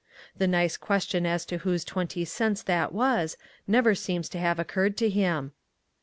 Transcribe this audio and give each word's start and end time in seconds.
The 0.35 0.47
nice 0.47 0.77
question 0.77 1.27
as 1.27 1.45
to 1.45 1.59
whose 1.59 1.85
twenty 1.85 2.25
cents 2.25 2.63
that 2.63 2.91
was 2.91 3.37
never 3.67 3.93
seems 3.93 4.29
to 4.29 4.39
have 4.39 4.57
occurred 4.57 4.97
to 4.97 5.09
him. 5.11 5.51